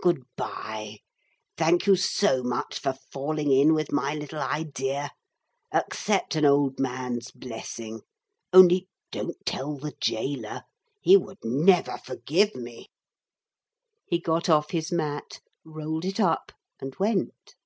Good 0.00 0.22
bye 0.36 0.98
thank 1.56 1.86
you 1.88 1.96
so 1.96 2.44
much 2.44 2.78
for 2.78 2.92
falling 3.10 3.50
in 3.50 3.74
with 3.74 3.90
my 3.90 4.14
little 4.14 4.38
idea. 4.38 5.10
Accept 5.72 6.36
an 6.36 6.44
old 6.44 6.78
man's 6.78 7.32
blessing. 7.32 8.02
Only 8.52 8.86
don't 9.10 9.44
tell 9.44 9.74
the 9.76 9.94
gaoler. 10.00 10.62
He 11.00 11.16
would 11.16 11.38
never 11.42 11.98
forgive 11.98 12.54
me.' 12.54 12.90
He 14.06 14.20
got 14.20 14.48
off 14.48 14.70
his 14.70 14.92
mat, 14.92 15.40
rolled 15.64 16.04
it 16.04 16.20
up 16.20 16.52
and 16.80 16.94
went. 17.00 17.56